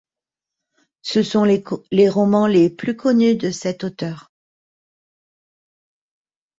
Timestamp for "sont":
1.21-1.43